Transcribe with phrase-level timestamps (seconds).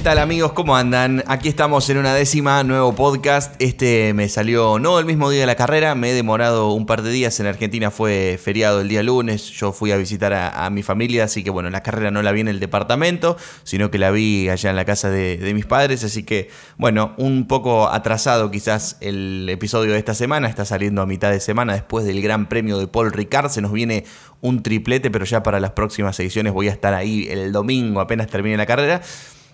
[0.00, 0.52] ¿Qué tal amigos?
[0.52, 1.22] ¿Cómo andan?
[1.26, 3.54] Aquí estamos en una décima, nuevo podcast.
[3.58, 7.02] Este me salió no el mismo día de la carrera, me he demorado un par
[7.02, 7.38] de días.
[7.38, 11.44] En Argentina fue feriado el día lunes, yo fui a visitar a, mi familia, así
[11.44, 14.70] que bueno, la carrera no la vi en el departamento, sino que la vi allá
[14.70, 16.02] en la casa de, de mis padres.
[16.02, 16.48] Así que
[16.78, 21.40] bueno, un poco atrasado quizás el episodio de esta semana, está saliendo a mitad de
[21.40, 23.50] semana después del Gran Premio de Paul Ricard.
[23.50, 24.06] Se nos viene
[24.40, 28.28] un triplete, pero ya para las próximas ediciones voy a estar ahí el domingo apenas
[28.28, 29.02] termine la carrera.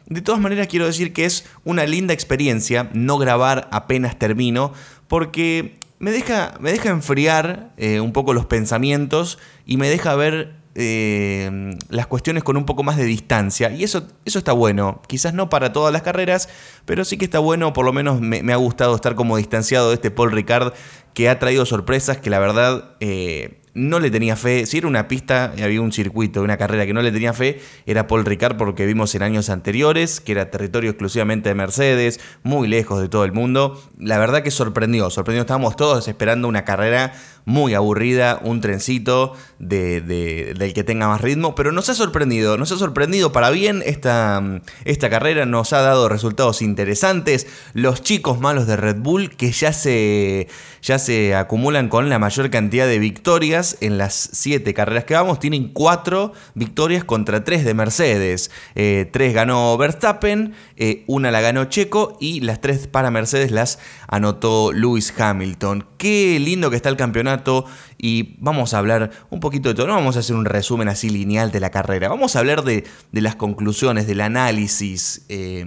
[0.06, 4.73] De todas maneras quiero decir que es una linda experiencia no grabar apenas termino
[5.09, 10.55] porque me deja, me deja enfriar eh, un poco los pensamientos y me deja ver
[10.74, 13.70] eh, las cuestiones con un poco más de distancia.
[13.70, 15.00] Y eso, eso está bueno.
[15.09, 16.48] Quizás no para todas las carreras,
[16.84, 19.95] pero sí que está bueno, por lo menos me, ha gustado estar como distanciado de
[19.95, 20.75] este Paul Ricard
[21.14, 22.97] que ha traído sorpresas que la verdad...
[23.00, 24.64] Eh, no le tenía fe.
[24.64, 28.06] Si era una pista, había un circuito, una carrera que no le tenía fe, era
[28.06, 33.02] Paul Ricard porque vimos en años anteriores que era territorio exclusivamente de Mercedes, muy lejos
[33.02, 33.80] de todo el mundo.
[33.98, 35.42] La verdad que sorprendió, sorprendió.
[35.42, 37.12] Estábamos todos esperando una carrera
[37.44, 42.72] muy aburrida, un trencito de, del que tenga más ritmo, pero nos ha sorprendido, nos
[42.72, 44.42] ha sorprendido para bien esta,
[44.84, 47.47] esta carrera, nos ha dado resultados interesantes.
[47.72, 50.48] Los chicos malos de Red Bull que ya se,
[50.87, 55.41] ya se acumulan con la mayor cantidad de victorias en las siete carreras que vamos,
[55.41, 58.53] tienen cuatro victorias contra tres de Mercedes.
[58.77, 63.81] Eh, tres ganó Verstappen, eh, una la ganó Checo y las tres para Mercedes las
[64.06, 65.89] anotó Lewis Hamilton.
[65.98, 67.65] Qué lindo que está el campeonato
[67.98, 69.89] y vamos a hablar un poquito de todo.
[69.89, 72.09] No vamos a hacer un resumen así lineal de la carrera.
[72.09, 75.65] Vamos a hablar de, las conclusiones, del análisis eh,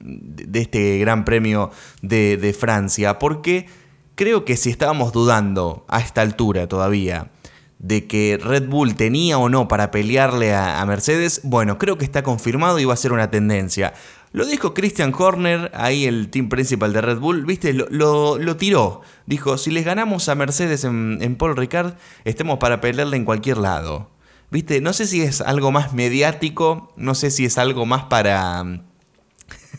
[0.00, 1.70] de este Gran Premio
[2.00, 3.18] de, Francia.
[3.18, 3.66] Porque
[4.14, 7.30] creo que si estábamos dudando a esta altura todavía
[7.82, 12.22] de que Red Bull tenía o no para pelearle a, Mercedes, bueno, creo que está
[12.22, 13.92] confirmado y va a ser una tendencia.
[14.30, 19.02] Lo dijo Christian Horner, ahí el team principal de Red Bull, viste, lo, lo, tiró.
[19.26, 23.58] Dijo, si les ganamos a Mercedes en, en, Paul Ricard, estemos para pelearle en cualquier
[23.58, 24.10] lado.
[24.52, 28.64] Viste, no sé si es algo más mediático, no sé si es algo más para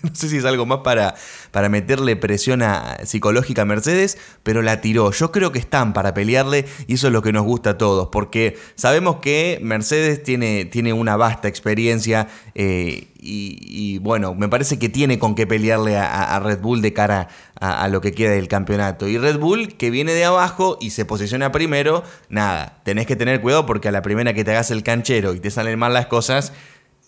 [0.09, 1.15] no sé si es algo más para,
[1.51, 5.11] para meterle presión a, psicológica a Mercedes, pero la tiró.
[5.11, 8.09] Yo creo que están para pelearle y eso es lo que nos gusta a todos,
[8.11, 14.89] porque sabemos que Mercedes tiene, tiene una vasta experiencia eh, y, bueno, me parece que
[14.89, 18.49] tiene con qué pelearle a, Red Bull de cara a, a, lo que queda del
[18.49, 19.07] campeonato.
[19.07, 23.39] Y Red Bull, que viene de abajo y se posiciona primero, nada, tenés que tener
[23.39, 26.07] cuidado porque a la primera que te hagas el canchero y te salen mal las
[26.07, 26.51] cosas,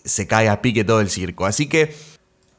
[0.06, 1.44] se cae a pique todo el circo.
[1.44, 1.94] Así que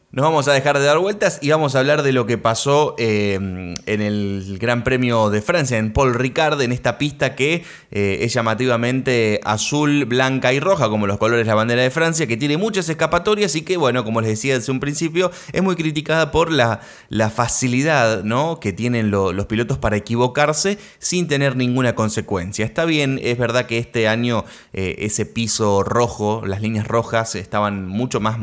[0.10, 2.96] nos vamos a dejar de dar vueltas y vamos a hablar de lo que pasó
[2.98, 8.20] eh, en el Gran Premio de Francia, en Paul Ricard, en esta pista que eh,
[8.22, 12.38] es llamativamente azul, blanca y roja, como los colores de la bandera de Francia, que
[12.38, 16.32] tiene muchas escapatorias y que, bueno, como les decía desde un principio, es muy criticada
[16.32, 16.80] por la,
[17.36, 18.62] facilidad ¿no?
[18.62, 22.64] que tienen los pilotos para equivocarse sin tener ninguna consecuencia.
[22.64, 27.88] Está bien, es verdad que este año eh, ese piso rojo, las líneas rojas, estaban
[27.88, 28.38] mucho más,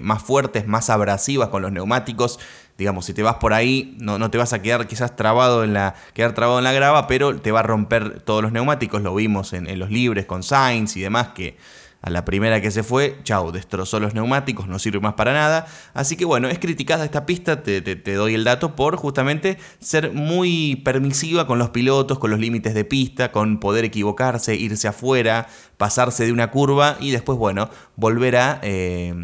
[0.00, 2.38] más fuertes, más abrazadas con los neumáticos.
[2.76, 5.74] Digamos, si te vas por ahí, no, no te vas a quedar quizás trabado en
[5.74, 9.02] la, quedar trabado en la grava, pero te va a romper todos los neumáticos.
[9.02, 11.56] Lo vimos en, en los libres con Sainz y demás, que
[12.04, 15.66] a la primera que se fue, chau, destrozó los neumáticos, no sirve más para nada.
[15.94, 17.80] Así que bueno, es criticada esta pista, te,
[18.14, 22.84] doy el dato, por justamente ser muy permisiva con los pilotos, con los límites de
[22.84, 25.48] pista, con poder equivocarse, irse afuera,
[25.78, 29.14] pasarse de una curva y después, bueno, volver a, eh,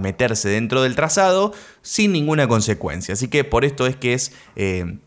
[0.00, 3.14] meterse dentro del trazado sin ninguna consecuencia.
[3.14, 4.32] Así que por esto es que es...
[4.54, 4.98] Eh,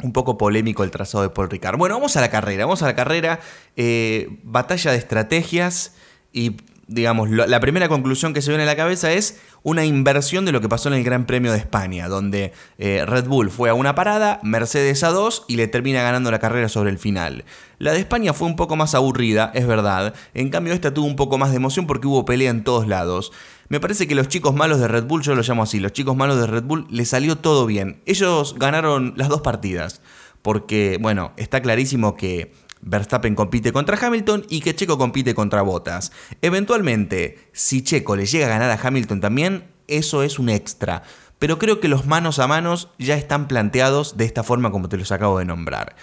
[0.00, 1.76] un poco polémico el trazado de Paul Ricard.
[1.76, 2.66] Bueno, vamos a la carrera.
[2.66, 3.40] Vamos a la carrera.
[3.74, 5.92] Eh, batalla de estrategias.
[6.32, 6.56] Y
[6.88, 10.62] digamos, la primera conclusión que se viene a la cabeza es una inversión de lo
[10.62, 13.94] que pasó en el Gran Premio de España, donde eh, Red Bull fue a una
[13.94, 17.44] parada, Mercedes a dos y le termina ganando la carrera sobre el final.
[17.78, 21.16] La de España fue un poco más aburrida, es verdad, en cambio esta tuvo un
[21.16, 23.32] poco más de emoción porque hubo pelea en todos lados.
[23.68, 26.16] Me parece que los chicos malos de Red Bull, yo lo llamo así, los chicos
[26.16, 28.00] malos de Red Bull les salió todo bien.
[28.06, 30.00] Ellos ganaron las dos partidas,
[30.40, 36.12] porque, bueno, está clarísimo que Verstappen compite contra Hamilton y que Checo compite contra Bottas.
[36.42, 41.02] Eventualmente, si Checo le llega a ganar a Hamilton también, eso es un extra.
[41.38, 44.96] Pero creo que los manos a manos ya están planteados de esta forma como te
[44.96, 45.96] los acabo de nombrar.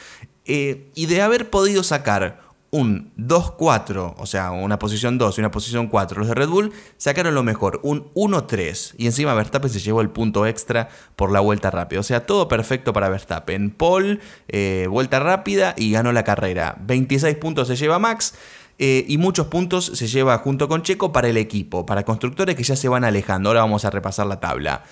[0.46, 2.45] Eh, y de haber podido sacar
[2.76, 6.20] un 2-4, o sea, una posición 2 y una posición 4.
[6.20, 8.96] Los de Red Bull sacaron lo mejor, un 1-3.
[8.98, 12.02] Y encima Verstappen se llevó el punto extra por la vuelta rápida.
[12.02, 13.72] O sea, todo perfecto para Verstappen.
[13.72, 14.20] Paul,
[14.50, 16.76] eh, vuelta rápida y ganó la carrera.
[16.82, 18.36] 26 puntos se lleva Max.
[18.78, 22.64] Eh, y muchos puntos se lleva junto con Checo para el equipo, para constructores que
[22.64, 23.50] ya se van alejando.
[23.50, 24.84] Ahora vamos a repasar la tabla.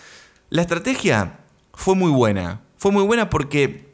[0.49, 1.39] La estrategia
[1.73, 2.61] fue muy buena.
[2.77, 3.92] Fue muy buena porque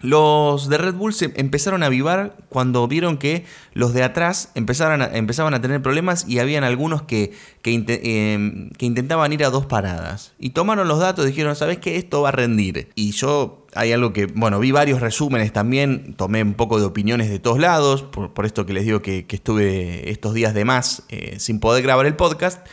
[0.00, 5.00] los de Red Bull se empezaron a avivar cuando vieron que los de atrás empezaban
[5.00, 7.32] a tener problemas y habían algunos que,
[7.64, 10.32] em, que, intentaban ir a dos paradas.
[10.38, 11.96] Y tomaron los datos dijeron, ¿sabes qué?
[11.96, 12.90] Esto va a rendir.
[12.94, 17.30] Y yo, hay algo que, bueno, vi varios resúmenes también, tomé un poco de opiniones
[17.30, 21.36] de todos lados, por, esto que les digo que, estuve estos días de más eh,
[21.38, 22.66] sin poder grabar el podcast.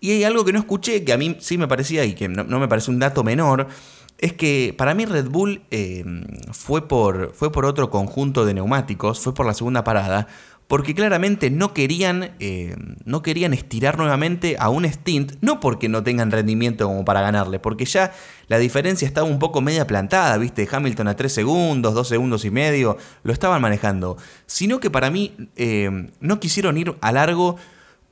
[0.00, 2.44] Y hay algo que no escuché, que a mí sí me parecía y que no,
[2.44, 3.66] no me parece un dato menor
[4.18, 6.04] es que para mí Red Bull eh,
[6.52, 10.26] fue, por, fue por otro conjunto de neumáticos, fue por la segunda parada,
[10.66, 16.02] porque claramente no querían, eh, no querían estirar nuevamente a un stint, no porque no
[16.02, 18.12] tengan rendimiento como para ganarle, porque ya
[18.48, 22.50] la diferencia estaba un poco media plantada, viste, Hamilton a 3 segundos, 2 segundos y
[22.50, 27.56] medio, lo estaban manejando, sino que para mí eh, no quisieron ir a largo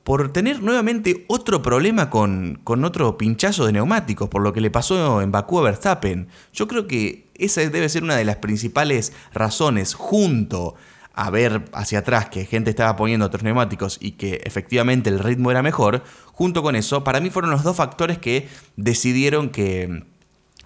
[0.07, 4.71] por tener nuevamente otro problema con, con, otro pinchazo de neumáticos, por lo que le
[4.71, 6.29] pasó en Bakú a Verstappen.
[6.53, 10.75] Yo creo que esa debe ser una de las principales razones, junto
[11.13, 15.51] a ver hacia atrás que gente estaba poniendo otros neumáticos y que efectivamente el ritmo
[15.51, 20.03] era mejor, junto con eso, para mí fueron los dos factores que decidieron que,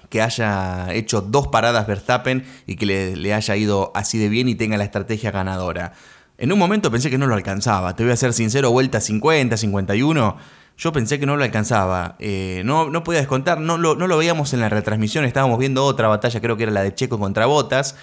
[0.09, 4.47] que haya hecho dos paradas Verstappen y que le, le haya ido así de bien
[4.49, 5.93] y tenga la estrategia ganadora.
[6.41, 9.57] En un momento pensé que no lo alcanzaba, te voy a ser sincero, vuelta 50,
[9.57, 10.37] 51.
[10.75, 12.15] Yo pensé que no lo alcanzaba.
[12.17, 15.85] Eh, no, no podía descontar, no lo, no lo veíamos en la retransmisión, estábamos viendo
[15.85, 17.95] otra batalla, creo que era la de Checo contra Botas,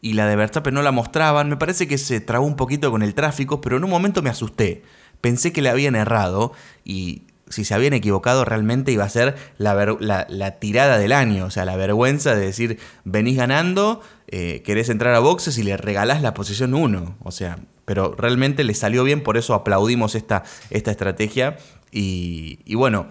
[0.00, 1.48] y la de Verstappen no la mostraban.
[1.48, 4.30] Me parece que se trabó un poquito con el tráfico, pero en un momento me
[4.30, 4.82] asusté.
[5.20, 6.50] Pensé que le habían errado
[6.84, 11.64] y si se habían equivocado realmente iba a ser la, tirada del año, o sea,
[11.64, 16.34] la vergüenza de decir, venís ganando, eh, querés entrar a boxes y le regalás la
[16.34, 21.56] posición 1, o sea, pero realmente le salió bien, por eso aplaudimos esta, esta estrategia
[21.90, 23.08] y, bueno,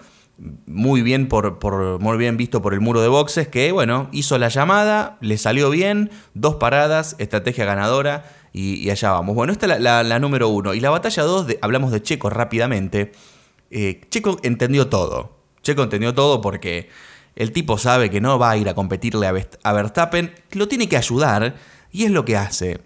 [0.66, 4.50] muy bien, por, muy bien visto por el muro de boxes que, bueno, hizo la
[4.50, 9.36] llamada, le salió bien, dos paradas, estrategia ganadora y, allá vamos.
[9.36, 10.74] Bueno, esta es la, número uno.
[10.74, 13.12] Y la batalla 2, hablamos de Checo rápidamente.
[13.76, 15.36] Eh, Checo entendió todo.
[15.64, 16.90] Checo entendió todo porque
[17.36, 20.96] el tipo sabe que no va a ir a competirle a Verstappen, lo tiene que
[20.96, 21.56] ayudar
[21.92, 22.82] y es lo que hace.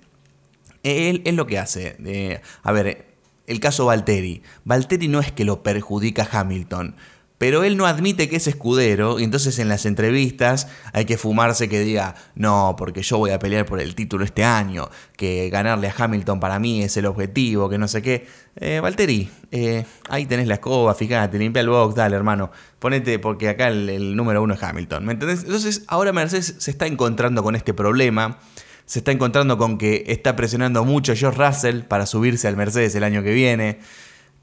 [0.83, 1.97] Él es lo que hace.
[2.05, 3.17] Eh, a ver,
[3.47, 4.41] el caso Valtteri.
[4.63, 6.95] Valtteri no es que lo perjudica a Hamilton,
[7.37, 11.69] pero él no admite que es escudero y entonces en las entrevistas hay que fumarse
[11.69, 15.87] que diga, no, porque yo voy a pelear por el título este año, que ganarle
[15.87, 18.27] a Hamilton para mí es el objetivo, que no sé qué.
[18.55, 23.49] Eh, Valtteri, eh, ahí tenés la escoba, fíjate, limpia el box, dale hermano, ponete porque
[23.49, 25.43] acá el, número uno es Hamilton, ¿me entendés?
[25.43, 28.39] Entonces ahora Mercedes se está encontrando con este problema
[28.85, 32.95] se está encontrando con que está presionando mucho a George Russell para subirse al Mercedes
[32.95, 33.79] el año que viene,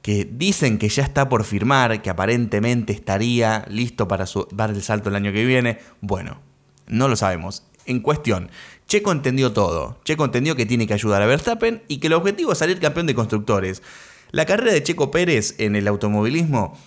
[0.05, 5.09] que dicen que ya está por firmar, que aparentemente estaría listo para dar el salto
[5.09, 5.79] el año que viene.
[5.99, 6.39] Bueno,
[6.85, 7.63] no lo sabemos.
[7.87, 8.51] En cuestión,
[8.85, 9.99] Checo entendió todo.
[10.05, 13.07] Checo entendió que tiene que ayudar a Verstappen y que el objetivo es salir campeón
[13.07, 13.81] de constructores.
[14.29, 16.77] La carrera de Checo Pérez en el automovilismo,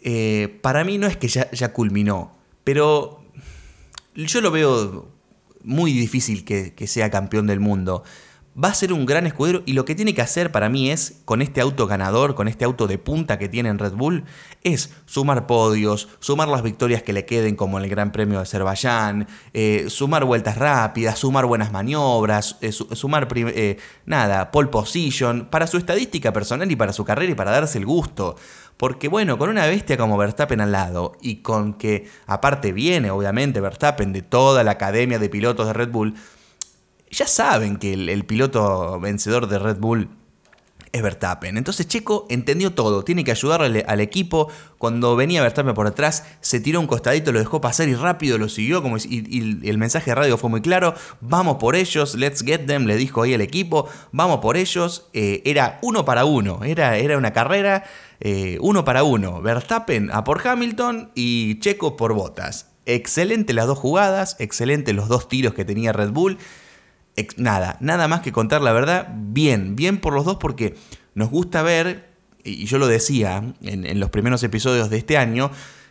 [0.00, 2.34] eh, para mí no es que ya, ya culminó,
[2.64, 3.22] pero
[4.14, 5.10] yo lo veo
[5.62, 8.02] muy difícil que, sea campeón del mundo.
[8.54, 11.22] Va a ser un gran escudero y lo que tiene que hacer para mí es,
[11.24, 14.24] con este auto ganador, con este auto de punta que tiene en Red Bull,
[14.62, 18.42] es sumar podios, sumar las victorias que le queden como en el Gran Premio de
[18.42, 25.66] Azerbaiyán, eh, sumar vueltas rápidas, sumar buenas maniobras, eh, sumar, eh, nada, pole position, para
[25.66, 28.36] su estadística personal y para su carrera y para darse el gusto.
[28.76, 33.62] Porque bueno, con una bestia como Verstappen al lado y con que aparte viene obviamente
[33.62, 36.14] Verstappen de toda la academia de pilotos de Red Bull,
[37.12, 40.08] ya saben que el, piloto vencedor de Red Bull
[40.92, 41.56] es Verstappen.
[41.56, 44.48] Entonces Checo entendió todo, tiene que ayudarle al equipo.
[44.78, 48.48] Cuando venía Verstappen por atrás, se tiró un costadito, lo dejó pasar y rápido lo
[48.48, 48.82] siguió.
[48.82, 52.86] Como, y, el mensaje de radio fue muy claro, vamos por ellos, let's get them,
[52.86, 55.08] le dijo ahí el equipo, vamos por ellos.
[55.12, 57.84] Eh, era uno para uno, era, era una carrera
[58.20, 59.42] eh, uno para uno.
[59.42, 62.68] Verstappen a por Hamilton y Checo por Botas.
[62.86, 66.38] Excelente las dos jugadas, excelente los dos tiros que tenía Red Bull.
[67.36, 69.08] Nada, nada más que contar la verdad.
[69.14, 70.74] Bien, bien por los dos porque
[71.14, 72.08] nos gusta ver,
[72.44, 75.50] y yo lo decía en, los primeros episodios de este año,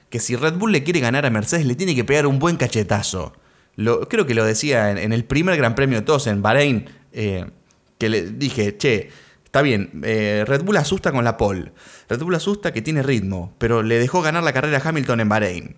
[0.09, 2.57] que si Red Bull le quiere ganar a Mercedes le tiene que pegar un buen
[2.57, 3.33] cachetazo.
[3.75, 7.45] Creo que lo decía en, el primer Gran Premio de todos en Bahrein, eh,
[7.97, 9.09] que le dije, che,
[9.51, 11.73] Está bien, eh, Red Bull asusta con la pole.
[12.07, 15.27] Red Bull asusta que tiene ritmo, pero le dejó ganar la carrera a Hamilton en
[15.27, 15.75] Bahrein.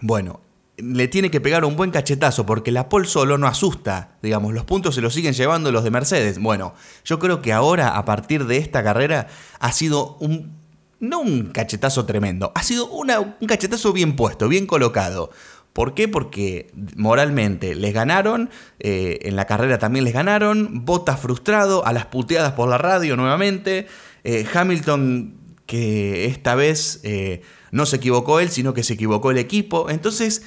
[0.00, 0.40] Bueno,
[0.82, 4.16] le tiene que pegar un buen cachetazo porque la pole solo no asusta.
[4.20, 6.38] Digamos, los puntos se los siguen llevando los de Mercedes.
[6.40, 6.74] Bueno,
[7.04, 9.28] yo creo que ahora, a partir de esta carrera,
[9.60, 10.60] ha sido un.
[10.98, 13.08] No un cachetazo tremendo, ha sido un
[13.48, 15.30] cachetazo bien puesto, bien colocado.
[15.72, 16.06] ¿Por qué?
[16.06, 22.06] Porque moralmente les ganaron, eh, en la carrera también les ganaron, Bottas frustrado, a las
[22.06, 23.88] puteadas por la radio nuevamente,
[24.22, 25.34] eh, Hamilton
[25.66, 29.90] que esta vez eh, no se equivocó él, sino que se equivocó el equipo.
[29.90, 30.42] Entonces,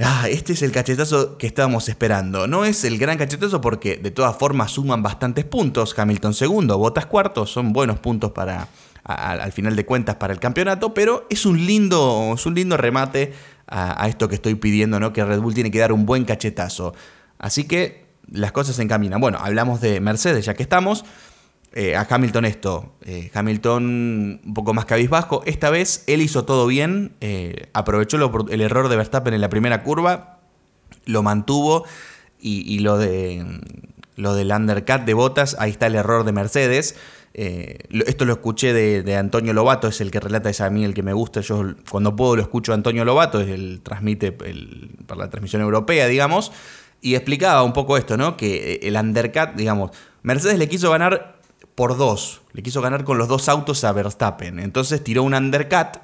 [0.00, 2.46] ah, este es el cachetazo que estábamos esperando.
[2.46, 5.98] No es el gran cachetazo porque de todas formas suman bastantes puntos.
[5.98, 8.68] Hamilton segundo, Bottas cuarto, son buenos puntos para,
[9.04, 13.32] al final de cuentas para el campeonato, pero es un lindo, es un lindo remate
[13.66, 15.12] a, esto que estoy pidiendo, ¿no?
[15.12, 16.94] que Red Bull tiene que dar un buen cachetazo.
[17.38, 19.20] Así que las cosas se encaminan.
[19.20, 21.04] Bueno, hablamos de Mercedes ya que estamos.
[21.76, 22.94] Eh, a Hamilton esto.
[23.04, 25.42] Eh, Hamilton un poco más cabizbajo.
[25.44, 27.16] Esta vez él hizo todo bien.
[27.20, 28.16] Eh, aprovechó
[28.48, 30.38] el error de Verstappen en la primera curva.
[31.04, 31.84] Lo mantuvo.
[32.38, 33.42] Y, lo de
[34.16, 36.94] lo del undercut de botas, ahí está el error de Mercedes.
[37.32, 41.02] esto lo escuché de, Antonio Lobato, es el que relata, es a mí el que
[41.02, 41.40] me gusta.
[41.40, 46.06] Yo cuando puedo lo escucho a Antonio Lobato, es el transmite para la transmisión europea,
[46.06, 46.52] digamos.
[47.00, 48.36] Y explicaba un poco esto, ¿no?
[48.36, 51.33] Que el undercut, digamos, Mercedes le quiso ganar
[51.74, 52.42] por dos.
[52.52, 54.58] Le quiso ganar con los dos autos a Verstappen.
[54.58, 55.98] Entonces tiró un undercut.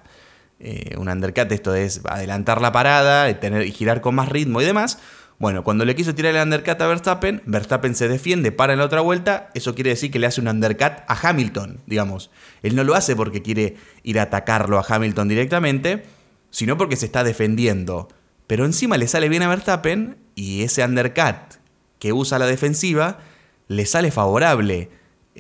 [0.59, 4.65] Eh, un undercut, esto es adelantar la parada, tener, y girar con más ritmo y
[4.65, 4.99] demás.
[5.39, 8.85] Bueno, cuando le quiso tirar el undercut a Verstappen, Verstappen se defiende, para en la
[8.85, 12.31] otra vuelta, eso quiere decir que le hace un undercut a Hamilton, digamos.
[12.63, 16.05] Él no lo hace porque quiere ir a atacarlo a Hamilton directamente,
[16.51, 18.09] sino porque se está defendiendo.
[18.47, 21.55] Pero encima le sale bien a Verstappen y ese undercut
[21.99, 23.21] que usa la defensiva
[23.67, 24.91] le sale favorable.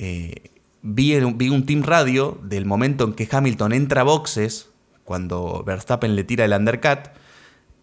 [0.02, 4.71] Eh, vi, un team radio del momento en que Hamilton entra a boxes,
[5.04, 7.11] cuando Verstappen le tira el undercut,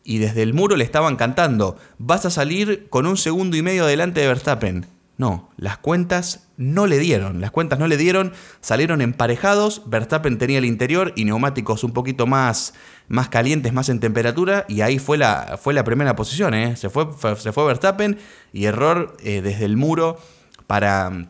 [0.03, 3.85] y desde el muro le estaban cantando, vas a salir con un segundo y medio
[3.85, 4.87] delante de Verstappen.
[5.17, 10.57] No, las cuentas no le dieron, las cuentas no le dieron, salieron emparejados, Verstappen tenía
[10.57, 12.73] el interior y neumáticos un poquito más,
[13.09, 16.75] más calientes, más en temperatura, y ahí fue la, fue la primera posición, ¿eh?
[16.77, 18.17] se, fue, se fue Verstappen
[18.53, 20.17] y error eh, desde el muro
[20.65, 21.29] para,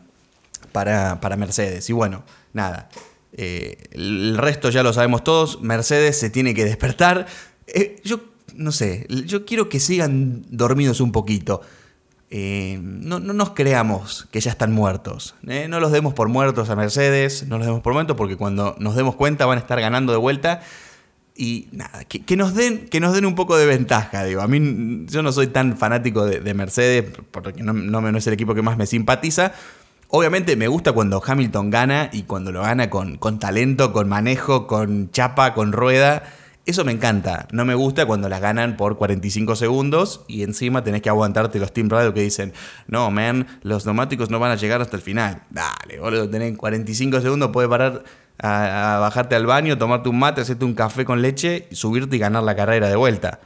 [0.72, 1.88] para, Mercedes.
[1.90, 2.88] Y bueno, nada.
[3.32, 5.60] Eh, el resto ya lo sabemos todos.
[5.60, 7.26] Mercedes se tiene que despertar.
[7.66, 8.20] Eh, yo
[8.58, 11.62] no sé, yo quiero que sigan dormidos un poquito.
[12.30, 15.34] Eh, no, nos creamos que ya están muertos.
[15.42, 18.96] No los demos por muertos a Mercedes, no los demos por muertos porque cuando nos
[18.96, 20.60] demos cuenta van a estar ganando de vuelta.
[21.40, 24.24] Y nada, que, nos, den, que nos den un poco de ventaja.
[24.24, 24.40] Digo.
[24.40, 28.56] A mí yo no soy tan fanático de, Mercedes porque no, no es el equipo
[28.56, 29.52] que más me simpatiza.
[30.10, 34.66] Obviamente me gusta cuando Hamilton gana y cuando lo gana con, con, talento, con manejo,
[34.66, 36.22] con chapa, con rueda.
[36.64, 37.46] Eso me encanta.
[37.52, 41.74] No me gusta cuando las ganan por 45 segundos y encima tenés que aguantarte los
[41.74, 42.54] Team Radio que dicen,
[42.86, 45.42] no, man, los neumáticos no van a llegar hasta el final.
[45.50, 48.04] Dale, boludo, tenés 45 segundos, puedes parar
[48.38, 52.18] a, a, bajarte al baño, tomarte un mate, hacerte un café con leche, subirte y
[52.18, 53.40] ganar la carrera de vuelta.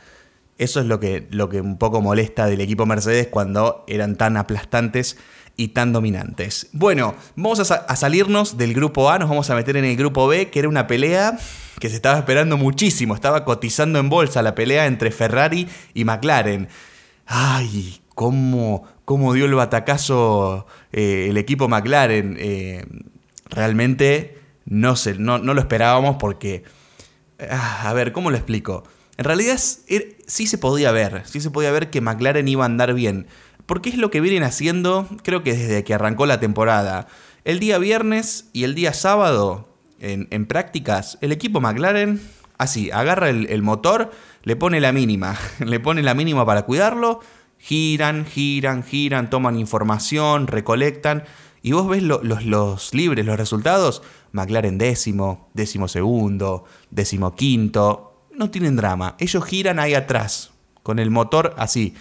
[0.58, 4.36] Eso es lo que, lo que un poco molesta del equipo Mercedes cuando eran tan
[4.36, 5.16] aplastantes
[5.56, 6.68] y tan dominantes.
[6.72, 10.50] Bueno, vamos a, salirnos del grupo A, nos vamos a meter en el grupo B,
[10.50, 11.38] que era una pelea
[11.78, 16.68] que se estaba esperando muchísimo, estaba cotizando en bolsa la pelea entre Ferrari y McLaren.
[17.26, 22.36] Ay, cómo, cómo dio el batacazo eh, el equipo McLaren.
[22.38, 22.84] Eh,
[23.46, 26.64] realmente no, sé, no, lo esperábamos porque...
[27.50, 28.84] Ah, a ver, ¿cómo lo explico?
[29.16, 32.94] En realidad sí se podía ver, sí se podía ver que McLaren iba a andar
[32.94, 33.26] bien
[33.66, 37.06] porque es lo que vienen haciendo, creo que desde que arrancó la temporada.
[37.44, 42.20] El día viernes y el día sábado, en, prácticas, el equipo McLaren,
[42.58, 44.10] así, agarra el, motor,
[44.42, 47.20] le pone la mínima, le pone la mínima para cuidarlo,
[47.58, 51.24] giran, giran, giran, toman información, recolectan,
[51.62, 54.02] y vos ves los, los libres, los resultados,
[54.32, 60.50] McLaren décimo, décimo segundo, décimo quinto, no tienen drama, ellos giran ahí atrás,
[60.82, 61.94] con el motor así,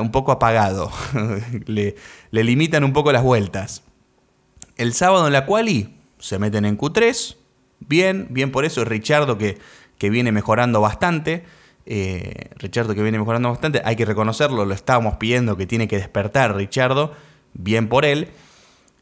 [0.00, 0.90] un poco apagado.
[1.66, 1.94] le,
[2.30, 3.82] limitan un poco las vueltas.
[4.76, 7.36] El sábado en la quali se meten en Q3.
[7.80, 8.84] Bien, bien por eso.
[8.84, 9.58] Richardo que,
[9.98, 11.44] que viene mejorando bastante.
[11.86, 13.82] Eh, Richardo que viene mejorando bastante.
[13.84, 17.12] Hay que reconocerlo, lo estábamos pidiendo que tiene que despertar Richardo.
[17.54, 18.28] Bien por él.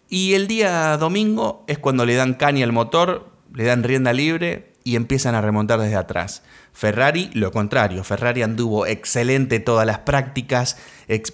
[0.09, 4.76] Y el día domingo es cuando le dan caña al motor, le dan rienda libre
[4.87, 6.45] y empiezan a remontar desde atrás.
[6.73, 10.79] Ferrari, lo contrario, Ferrari anduvo excelente todas las prácticas,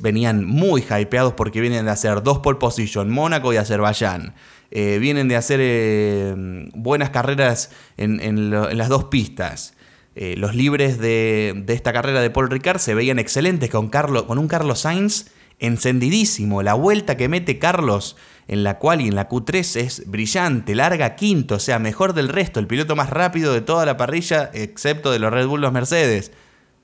[0.00, 4.34] venían muy hypeados porque vienen de hacer dos pole position, Mónaco y Azerbaiyán.
[4.70, 6.34] Eh, vienen de hacer eh,
[6.72, 9.74] buenas carreras en, las dos pistas.
[10.14, 13.90] Eh, los libres de, esta carrera de Paul Ricard se veían excelentes con,
[14.38, 15.26] un Carlos Sainz
[15.62, 16.62] encendidísimo.
[16.62, 18.16] La vuelta que mete Carlos
[18.48, 22.28] en la cual y en la Q3 es brillante, larga quinto, o sea, mejor del
[22.28, 25.72] resto, el piloto más rápido de toda la parrilla, excepto de los Red Bull, los
[25.72, 26.32] Mercedes.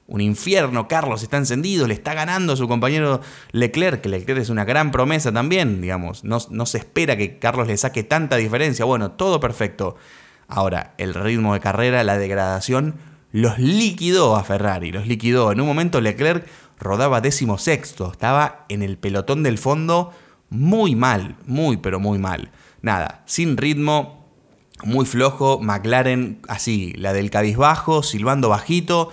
[0.07, 3.21] Un infierno, Carlos está encendido, le está ganando a su compañero
[3.53, 7.67] Leclerc, que Leclerc es una gran promesa también, digamos, no, no se espera que Carlos
[7.67, 9.97] le saque tanta diferencia, bueno, todo perfecto.
[10.47, 12.95] Ahora, el ritmo de carrera, la degradación,
[13.33, 15.53] los liquidó a Ferrari, los liquidó.
[15.53, 16.47] En un momento Leclerc
[16.79, 20.13] rodaba décimo sexto, estaba en el pelotón del fondo
[20.51, 22.51] muy mal, muy pero muy mal.
[22.83, 24.29] Nada, sin ritmo,
[24.85, 29.11] muy flojo, McLaren así, la del cabizbajo, silbando bajito,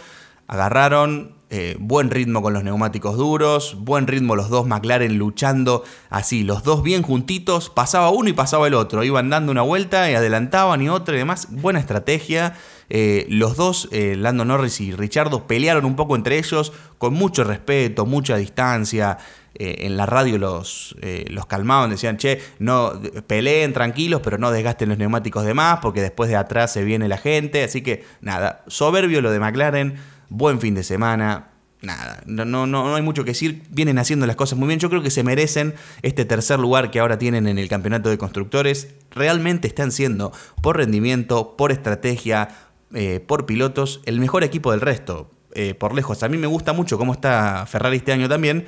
[0.48, 6.43] agarraron eh, buen ritmo con los neumáticos duros, buen ritmo los dos McLaren luchando así,
[6.43, 10.15] los dos bien juntitos, pasaba uno y pasaba el otro, iban dando una vuelta y
[10.15, 12.55] adelantaban y otra y demás, buena estrategia.
[12.89, 17.43] Eh, los dos, eh, Lando Norris y Richardo, pelearon un poco entre ellos con mucho
[17.43, 19.19] respeto, mucha distancia.
[19.57, 20.97] En la radio los,
[21.29, 22.91] los calmaban, decían, che, no
[23.25, 27.07] peleen tranquilos, pero no desgasten los neumáticos de más, porque después de atrás se viene
[27.07, 27.63] la gente.
[27.63, 29.95] Así que nada, soberbio lo de McLaren,
[30.29, 31.51] buen fin de semana.
[31.82, 33.63] Nada, no, no, no hay mucho que decir.
[33.70, 34.79] Vienen haciendo las cosas muy bien.
[34.79, 38.17] Yo creo que se merecen este tercer lugar que ahora tienen en el campeonato de
[38.17, 38.96] constructores.
[39.12, 42.50] Realmente están siendo, por rendimiento, por estrategia,
[42.94, 46.24] eh, por pilotos el mejor equipo del resto, eh, por lejos.
[46.24, 48.65] A mí me gusta mucho cómo está Ferrari este año también,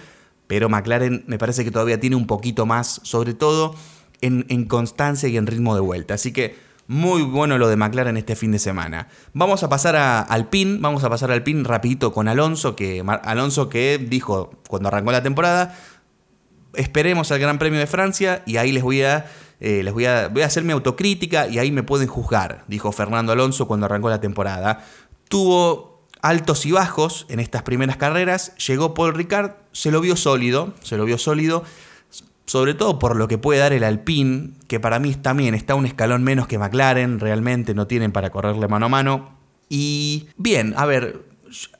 [0.47, 3.75] pero McLaren me parece que todavía tiene un poquito más, sobre todo
[4.21, 6.15] en, constancia y en ritmo de vuelta.
[6.15, 6.55] Así que
[6.87, 9.07] muy bueno lo de McLaren este fin de semana.
[9.33, 13.69] Vamos a pasar al PIN, vamos a pasar al PIN rapidito con Alonso, que Alonso
[13.69, 15.77] que dijo cuando arrancó la temporada,
[16.73, 19.25] esperemos al Gran Premio de Francia y ahí les voy a
[19.59, 22.91] eh, les voy a, voy a hacer mi autocrítica y ahí me pueden juzgar, dijo
[22.91, 24.85] Fernando Alonso cuando arrancó la temporada.
[25.29, 30.73] Tuvo altos y bajos en estas primeras carreras, llegó Paul Ricard, se lo vio sólido,
[30.83, 31.63] se lo vio sólido,
[32.47, 35.85] sobre todo por lo que puede dar el Alpine, que para mí también está un
[35.85, 39.37] escalón menos que McLaren, realmente no tienen para correrle mano a mano.
[39.69, 41.21] Y bien, a ver,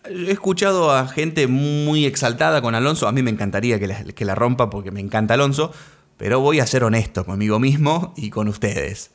[0.06, 4.70] he escuchado a gente muy exaltada con Alonso, a mí me encantaría que la rompa
[4.70, 5.72] porque me encanta Alonso,
[6.18, 9.12] pero voy a ser honesto conmigo mismo y con ustedes.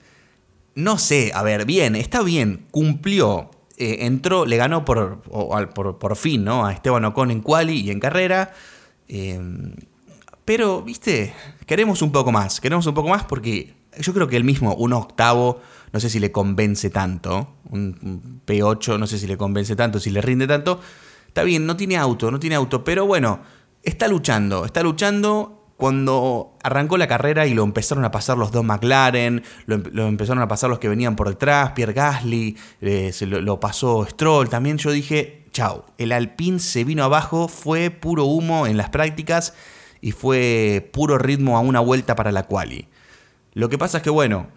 [0.75, 6.45] No sé, a ver, bien, está bien, cumplió, eh, entró, le ganó por, por, fin
[6.45, 6.65] ¿no?
[6.65, 8.55] a Esteban Ocon en quali y en carrera.
[9.09, 9.75] Em,
[10.45, 11.35] pero, viste,
[11.67, 14.93] queremos un poco más, queremos un poco más porque yo creo que el mismo, un
[14.93, 15.61] octavo,
[15.93, 20.11] no sé si le convence tanto, un P8, no sé si le convence tanto, si
[20.11, 20.81] le rinde tanto.
[21.29, 23.41] Está bien, no tiene auto, no tiene auto, pero bueno,
[23.83, 28.65] está luchando, está luchando cuando arrancó la carrera y lo empezaron a pasar los dos
[28.65, 33.59] McLaren, lo, empezaron a pasar los que venían por detrás, Pierre Gasly, eh, se lo,
[33.59, 38.77] pasó Stroll, también yo dije, chao, el Alpine se vino abajo, fue puro humo en
[38.77, 39.55] las prácticas
[40.03, 42.89] y fue puro ritmo a una vuelta para la quali.
[43.55, 44.49] Lo que pasa es que, bueno,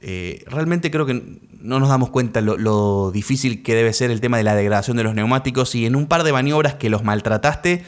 [0.00, 4.22] eh, realmente creo que no nos damos cuenta lo, lo difícil que debe ser el
[4.22, 7.04] tema de la degradación de los neumáticos y en un par de maniobras que los
[7.04, 7.84] maltrataste,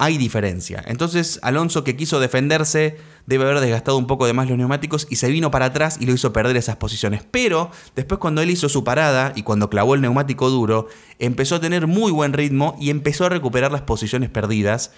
[0.00, 0.82] hay diferencia.
[0.86, 5.16] Entonces Alonso que quiso defenderse debe haber desgastado un poco de más los neumáticos y
[5.16, 7.22] se vino para atrás y lo hizo perder esas posiciones.
[7.30, 11.60] Pero después cuando él hizo su parada y cuando clavó el neumático duro, empezó a
[11.60, 14.92] tener muy buen ritmo y empezó a recuperar las posiciones perdidas.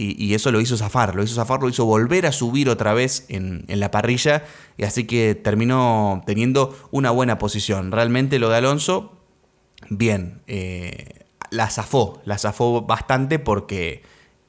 [0.00, 3.26] Y, eso lo hizo zafar, lo hizo zafar, lo hizo volver a subir otra vez
[3.28, 4.44] en, la parrilla
[4.76, 7.90] y así que terminó teniendo una buena posición.
[7.90, 9.18] Realmente lo de Alonso,
[9.90, 14.02] bien, eh, la zafó, la zafó bastante porque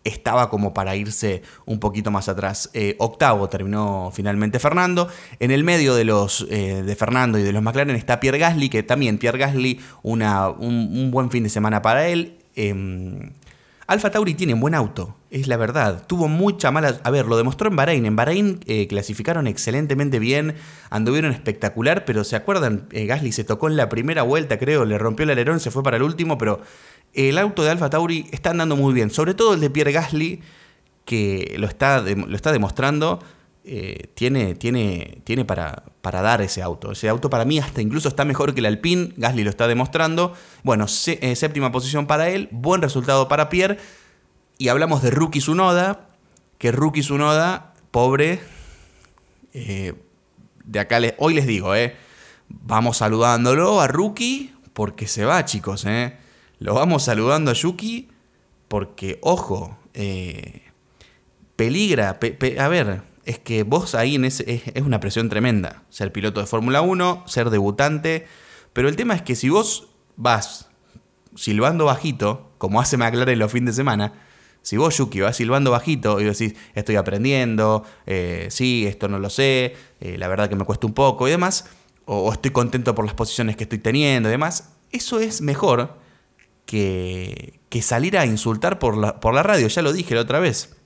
[0.03, 2.69] estaba como para irse un poquito más atrás.
[2.75, 5.07] Eh, octavo terminó finalmente Fernando.
[5.39, 8.69] En el medio de los eh, de Fernando y de los McLaren está Pierre Gasly,
[8.69, 12.37] que también Pierre Gasly, una, un, buen fin de semana para él.
[12.55, 13.31] Eh,
[13.89, 16.05] Alfa Tauri tiene un buen auto, es la verdad.
[16.05, 16.99] Tuvo mucha mala.
[17.03, 18.05] A ver, lo demostró en Bahrein.
[18.05, 20.53] En Bahrein eh, clasificaron excelentemente bien,
[20.91, 22.87] anduvieron espectacular, pero ¿se acuerdan?
[22.91, 25.97] Gasly se tocó en la primera vuelta, creo, le rompió el alerón, se fue para
[25.97, 26.61] el último, pero
[27.15, 30.41] el auto de Alfa Tauri está andando muy bien, sobre todo el de Pierre Gasly,
[31.03, 33.23] que lo está, lo está demostrando,
[33.71, 36.91] eh, tiene, tiene, tiene para, para, dar ese auto.
[36.91, 40.33] Ese auto para mí hasta incluso está mejor que el Alpine, Gasly lo está demostrando.
[40.63, 43.77] Bueno, eh, séptima posición para él, buen resultado para Pierre.
[44.57, 46.09] Y hablamos de Rookie Sunoda,
[46.57, 48.39] que Rookie Sunoda, pobre,
[49.53, 49.93] eh,
[50.65, 51.71] de acá hoy les digo,
[52.47, 55.85] vamos saludándolo a Rookie, porque se va chicos.
[56.57, 58.09] Lo vamos saludando a Yuki
[58.67, 59.77] porque, ojo,
[61.55, 62.17] peligra.
[62.57, 65.83] a ver, es que vos ahí en ese, es, una presión tremenda.
[65.89, 68.25] Ser piloto de Fórmula 1, ser debutante.
[68.73, 70.71] Pero el tema es que si vos vas
[71.35, 74.13] silbando bajito, como hace McLaren los fines de semana,
[74.63, 79.29] si vos, Yuki, vas silbando bajito y decís, estoy aprendiendo, eh, sí, esto no lo
[79.29, 81.65] sé, eh, la verdad que me cuesta un poco y demás,
[82.05, 85.99] o, estoy contento por las posiciones que estoy teniendo y demás, eso es mejor
[86.65, 90.39] que, que salir a insultar por la, por la radio, ya lo dije la otra
[90.39, 90.78] vez.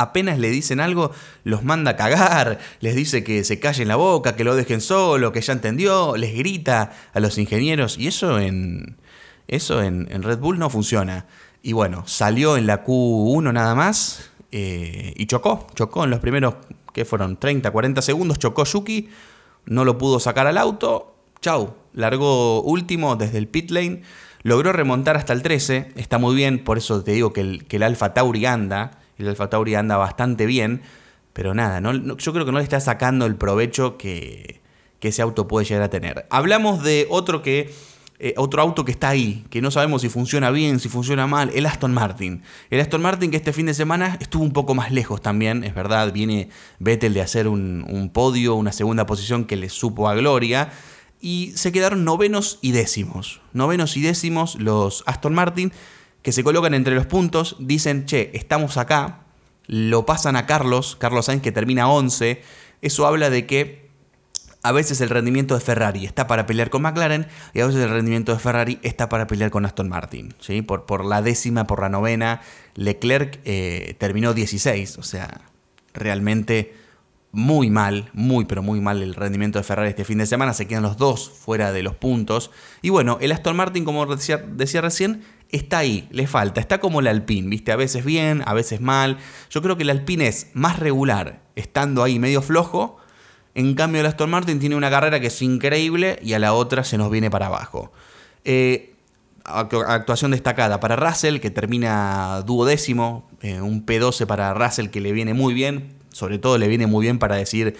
[0.00, 1.10] Apenas le dicen algo,
[1.42, 5.32] los manda a cagar, les dice que se callen la boca, que lo dejen solo,
[5.32, 8.96] que ya entendió, les grita a los ingenieros y eso en,
[9.48, 11.26] eso en, Red Bull no funciona.
[11.64, 15.66] Y bueno, salió en la Q1 nada más eh, y chocó.
[15.74, 16.54] Chocó en los primeros,
[16.94, 19.08] que fueron 30, 40 segundos, chocó Yuki,
[19.66, 21.16] no lo pudo sacar al auto.
[21.40, 24.02] Chau, largó último desde el pit lane.
[24.44, 27.76] Logró remontar hasta el 13, está muy bien, por eso te digo que el, que
[27.76, 30.82] el Alfa Tauri anda, el Alfa Tauri anda bastante bien,
[31.32, 34.60] pero nada, no, yo creo que no le está sacando el provecho que,
[35.00, 36.26] que ese auto puede llegar a tener.
[36.30, 37.72] Hablamos de otro que
[38.20, 41.52] eh, otro auto que está ahí, que no sabemos si funciona bien, si funciona mal,
[41.54, 42.42] el Aston Martin.
[42.68, 45.72] El Aston Martin que este fin de semana estuvo un poco más lejos también, es
[45.72, 46.48] verdad, viene
[46.80, 50.72] Vettel de hacer un, podio, una segunda posición que le supo a gloria,
[51.20, 53.40] y se quedaron novenos y décimos.
[53.52, 55.72] Novenos y décimos los Aston Martin,
[56.22, 59.20] que se colocan entre los puntos, dicen, che, estamos acá,
[59.66, 62.42] lo pasan a Carlos, Carlos Sainz que termina 11,
[62.82, 63.88] eso habla de que
[64.62, 67.90] a veces el rendimiento de Ferrari está para pelear con McLaren y a veces el
[67.90, 70.34] rendimiento de Ferrari está para pelear con Aston Martin.
[70.40, 70.62] ¿sí?
[70.62, 72.40] Por, por la décima, por la novena,
[72.74, 74.98] Leclerc eh, terminó 16.
[74.98, 75.42] O sea,
[75.94, 76.74] realmente
[77.30, 80.54] muy mal, muy pero muy mal el rendimiento de Ferrari este fin de semana.
[80.54, 82.50] Se quedan los dos fuera de los puntos.
[82.82, 86.60] Y bueno, el Aston Martin, como decía, decía recién, está ahí, le falta.
[86.60, 87.72] Está como el Alpine, ¿viste?
[87.72, 89.18] A veces bien, a veces mal.
[89.50, 92.98] Yo creo que el Alpine es más regular, estando ahí medio flojo
[93.58, 96.84] en cambio, el Aston Martin tiene una carrera que es increíble y a la otra
[96.84, 97.90] se nos viene para abajo.
[98.44, 98.94] Eh,
[99.44, 103.28] actuación destacada para Russell, que termina duodécimo.
[103.42, 105.96] Eh, un P12 para Russell que le viene muy bien.
[106.12, 107.76] Sobre todo le viene muy bien para decir,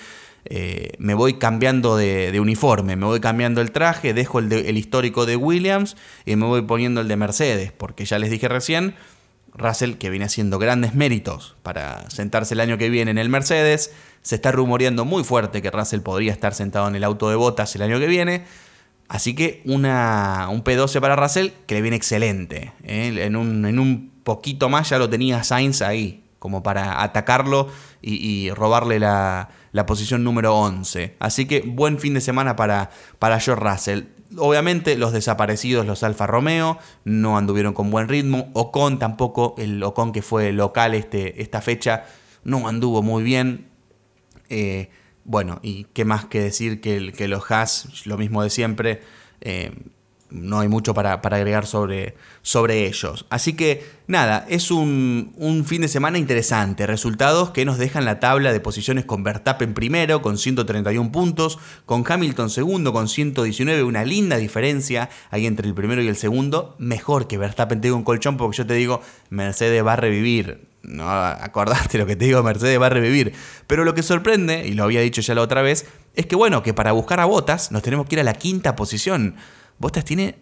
[0.51, 5.37] eh, me voy cambiando de, uniforme, me voy cambiando el traje, dejo el, histórico de
[5.37, 7.73] Williams y me voy poniendo el de Mercedes.
[7.73, 8.95] Porque ya les dije recién,
[9.55, 13.93] Russell, que viene haciendo grandes méritos para sentarse el año que viene en el Mercedes,
[14.23, 17.75] se está rumoreando muy fuerte que Russell podría estar sentado en el auto de botas
[17.75, 18.45] el año que viene.
[19.09, 22.73] Así que una, un P12 para Russell que le viene excelente.
[22.85, 23.25] ¿eh?
[23.25, 27.68] En, un, poquito más ya lo tenía Sainz ahí, como para atacarlo
[28.01, 29.48] y, robarle la,
[29.87, 31.16] posición número 11.
[31.18, 34.03] Así que buen fin de semana para, para George Russell.
[34.37, 38.51] Obviamente los desaparecidos, los Alfa Romeo, no anduvieron con buen ritmo.
[38.55, 42.05] Ocon tampoco, el Ocon que fue local este, esta fecha,
[42.44, 43.68] no anduvo muy bien.
[44.48, 44.90] Eh,
[45.24, 49.03] bueno, y qué más que decir que, que los Haas, lo mismo de siempre,
[49.40, 49.72] eh,
[50.31, 53.27] no hay mucho para, agregar sobre, sobre, ellos.
[53.31, 56.87] Así que nada, es un, fin de semana interesante.
[56.87, 62.05] Resultados que nos dejan la tabla de posiciones con Verstappen primero con 131 puntos, con
[62.07, 66.75] Hamilton segundo con 119, una linda diferencia ahí entre el primero y el segundo.
[66.79, 71.11] Mejor que Verstappen tenga un colchón porque yo te digo, Mercedes va a revivir no
[71.11, 73.35] acordaste lo que te digo, Mercedes va a revivir.
[73.67, 76.62] Pero lo que sorprende, y lo había dicho ya la otra vez, es que bueno,
[76.62, 79.37] que para buscar a Botas nos tenemos que ir a la quinta posición.
[79.79, 80.38] Botas tiene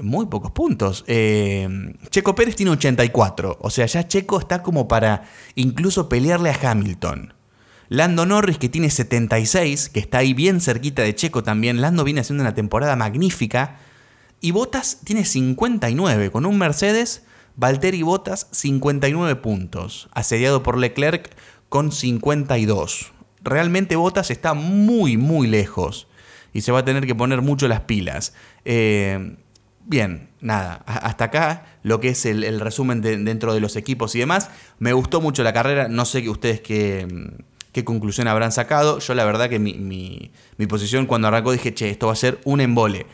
[0.00, 1.04] muy pocos puntos.
[1.06, 1.68] Eh,
[2.10, 7.34] Checo Pérez tiene 84, o sea, ya Checo está como para incluso pelearle a Hamilton.
[7.88, 11.80] Lando Norris, que tiene 76, que está ahí bien cerquita de Checo también.
[11.80, 13.78] Lando viene haciendo una temporada magnífica.
[14.40, 17.22] Y Botas tiene 59, con un Mercedes
[17.58, 21.28] Valtteri Bottas 59 puntos, asediado por Leclerc
[21.68, 23.12] con 52.
[23.42, 26.06] Realmente Bottas está muy muy lejos
[26.52, 28.34] y se va a tener que poner mucho las pilas.
[28.64, 29.36] Eh,
[29.86, 34.50] bien, nada, hasta acá lo que es el, resumen dentro de los equipos y demás.
[34.78, 37.06] Me gustó mucho la carrera, no sé que ustedes qué,
[37.72, 38.98] qué conclusión habrán sacado.
[38.98, 42.16] Yo la verdad que mi, mi, mi posición cuando arrancó dije, che, esto va a
[42.16, 43.06] ser un embole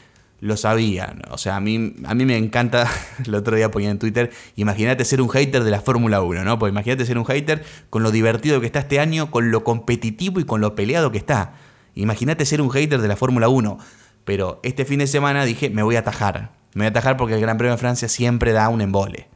[0.44, 1.22] lo sabían.
[1.30, 2.86] O sea, a mí, a mí me encanta,
[3.26, 6.58] el otro día ponía en Twitter, imagínate ser un hater de la Fórmula 1, ¿no?
[6.58, 10.40] Pues imagínate ser un hater con lo divertido que está este año, con lo competitivo
[10.40, 11.54] y con lo peleado que está.
[11.94, 13.78] Imagínate ser un hater de la Fórmula 1.
[14.24, 16.52] Pero este fin de semana dije, me voy a atajar.
[16.74, 19.28] Me voy a atajar porque el Gran Premio de Francia siempre da un embole.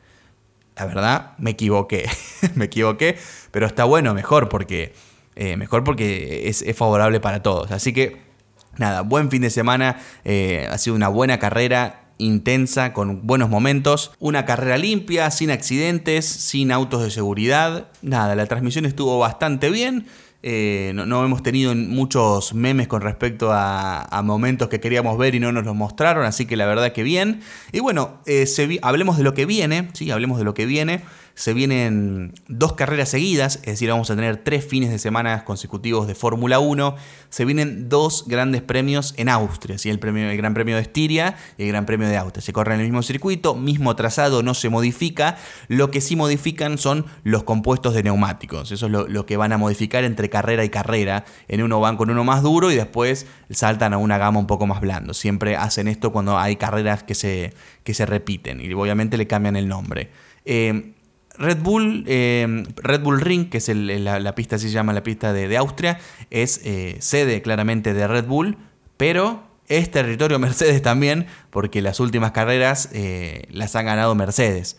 [0.77, 2.09] La verdad, me equivoqué.
[2.55, 3.19] me equivoqué,
[3.51, 4.95] pero está bueno, mejor porque,
[5.37, 7.71] eh, mejor porque es, favorable para todos.
[7.71, 8.23] Así que
[8.77, 14.13] nada, buen fin de semana, eh, ha sido una buena carrera, intensa, con buenos momentos,
[14.19, 20.07] una carrera limpia, sin accidentes, sin autos de seguridad, nada, la transmisión estuvo bastante bien
[20.43, 25.51] Eh, no, hemos tenido muchos memes con respecto a, momentos que queríamos ver y no
[25.51, 27.41] nos los mostraron, así que la verdad que bien.
[27.73, 28.47] Y bueno, eh,
[28.83, 30.11] hablemos de lo que viene, ¿sí?
[30.11, 31.03] Hablemos de lo que viene
[31.39, 36.09] se vienen dos carreras seguidas, es decir, vamos a tener tres fines de semana consecutivos
[36.09, 36.97] de Fórmula 1.
[37.31, 39.89] Se vienen dos grandes premios en Austria, ¿sí?
[39.89, 42.43] el, premio, el Gran Premio de Estiria y el Gran Premio de Austria.
[42.43, 45.37] Se corren en el mismo circuito, mismo trazado, no se modifica.
[45.69, 48.73] Lo que sí modifican son los compuestos de neumáticos.
[48.73, 51.25] Eso es lo, que van a modificar entre carrera y carrera.
[51.47, 54.67] En uno van con uno más duro y después saltan a una gama un poco
[54.67, 55.15] más blando.
[55.15, 59.55] Siempre hacen esto cuando hay carreras que se, que se repiten y obviamente le cambian
[59.55, 60.11] el nombre.
[60.45, 60.95] Eh,
[61.39, 65.57] Red Bull, eh, Red Bull Ring, que es la, pista, se llama la pista de,
[65.57, 65.99] Austria,
[66.31, 68.59] es eh, sede claramente de Red Bull,
[68.97, 74.79] pero es territorio Mercedes también, porque las últimas carreras eh, las han ganado Mercedes.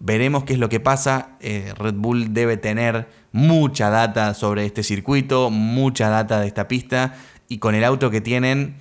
[0.00, 1.38] Veremos qué es lo que pasa.
[1.40, 7.14] Red Bull debe tener mucha data sobre este circuito, mucha data de esta pista,
[7.48, 8.76] y con el auto que tienen,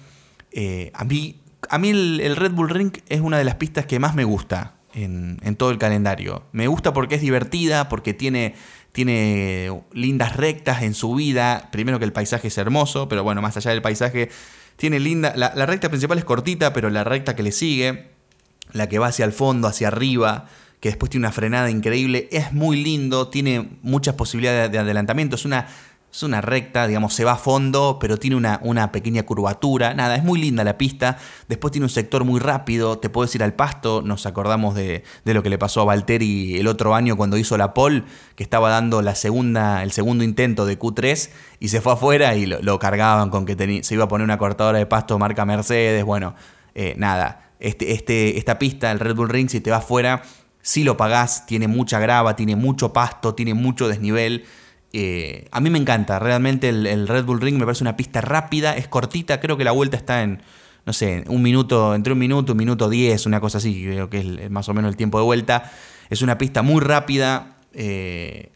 [0.94, 4.16] a mí, a mí el Red Bull Ring es una de las pistas que más
[4.16, 6.44] me gusta en, todo el calendario.
[6.52, 8.56] Me gusta porque es divertida, porque tiene,
[8.92, 11.70] tiene lindas rectas en su vida.
[11.72, 14.30] Primero que el paisaje es hermoso, pero bueno, más allá del paisaje,
[14.76, 15.34] tiene linda.
[15.36, 18.12] La, la, recta principal es cortita, pero la recta que le sigue,
[18.72, 20.48] la que va hacia el fondo, hacia arriba,
[20.80, 25.36] que después tiene una frenada increíble, es muy lindo, tiene muchas posibilidades de adelantamiento.
[25.36, 25.68] Es una
[26.14, 29.96] es una recta, digamos, se va a fondo, pero tiene una, una, pequeña curvatura.
[29.96, 31.18] Nada, es muy linda la pista.
[31.48, 34.04] Después tiene un sector muy rápido, te puedes ir al pasto.
[34.04, 37.74] Nos acordamos de, lo que le pasó a Valtteri el otro año cuando hizo la
[37.74, 38.04] pole,
[38.36, 42.46] que estaba dando la segunda, el segundo intento de Q3 y se fue afuera y
[42.46, 46.06] lo, cargaban con que se iba a poner una cortadora de pasto marca Mercedes.
[46.06, 46.36] Bueno,
[46.76, 50.22] eh, nada, este, este, esta pista, el Red Bull Ring, si te va afuera,
[50.62, 54.46] si lo pagás, tiene mucha grava, tiene mucho pasto, tiene mucho desnivel
[54.96, 58.78] eh, a mí me encanta, realmente el, Red Bull Ring me parece una pista rápida,
[58.78, 60.44] es cortita, creo que la vuelta está en,
[60.86, 64.20] no sé, un minuto, entre un minuto, un minuto diez, una cosa así, creo que
[64.44, 65.72] es más o menos el tiempo de vuelta.
[66.12, 68.52] Es una pista muy rápida, eh,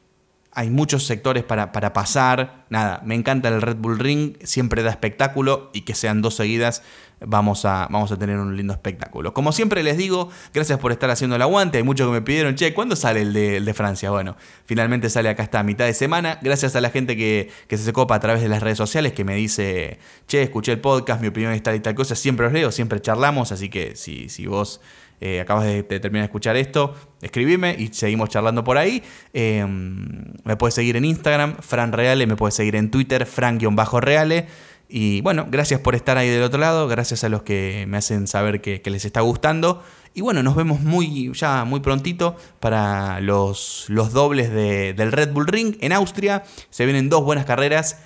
[0.58, 2.66] hay muchos sectores para, para, pasar.
[2.72, 6.82] Nada, me encanta el Red Bull Ring, siempre da espectáculo y que sean dos seguidas
[7.20, 9.36] vamos a, vamos a tener un lindo espectáculo.
[9.36, 11.78] Como siempre les digo, gracias por estar haciendo el aguante.
[11.78, 14.10] Hay muchos que me pidieron, che, ¿cuándo sale el de, Francia?
[14.10, 16.40] Bueno, finalmente sale acá esta mitad de semana.
[16.42, 19.24] Gracias a la gente que, que se copa a través de las redes sociales, que
[19.24, 22.16] me dice, che, escuché el podcast, mi opinión es tal y tal cosa.
[22.16, 24.82] Siempre os leo, siempre charlamos, así que si, si vos...
[25.20, 29.02] Eh, acabas de, terminar de escuchar esto, escribime y seguimos charlando por ahí.
[29.34, 34.48] Em, me puedes seguir en Instagram, Fran Reale, me puedes seguir en Twitter, Fran-Reale.
[34.90, 38.28] Y bueno, gracias por estar ahí del otro lado, gracias a los que me hacen
[38.28, 39.84] saber que, les está gustando.
[40.14, 45.48] Y bueno, nos vemos muy, ya muy prontito para los, los dobles del Red Bull
[45.48, 46.44] Ring en Austria.
[46.70, 47.98] Se vienen dos buenas carreras.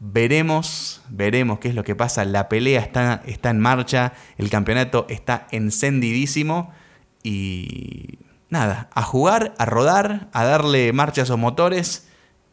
[0.00, 2.24] Veremos, veremos qué es lo que pasa.
[2.24, 6.72] La pelea está, está en marcha, el campeonato está encendidísimo.
[7.22, 12.08] Y nada, a jugar, a rodar, a darle marcha a esos motores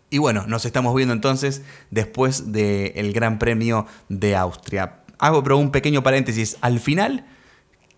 [0.09, 4.99] y bueno, nos estamos viendo entonces después del Gran Premio de Austria.
[5.17, 7.25] Hago pero un pequeño paréntesis al final.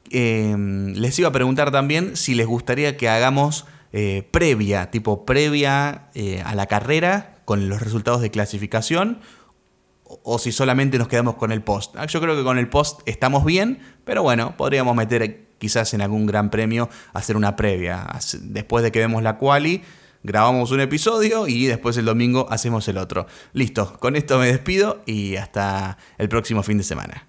[0.09, 3.65] Em, les iba a preguntar también si les gustaría que hagamos
[3.99, 9.21] eh, previa, tipo previa eh, a la carrera con los resultados de clasificación
[10.03, 11.95] o si solamente nos quedamos con el post.
[11.97, 16.01] Ah, yo creo que con el post estamos bien, pero bueno, podríamos meter quizás en
[16.01, 18.05] algún gran premio hacer una previa.
[18.39, 19.81] Después de que vemos la quali,
[20.21, 23.25] grabamos un episodio y después el domingo hacemos el otro.
[23.53, 27.25] Listo, con esto me despido y hasta el próximo fin de semana.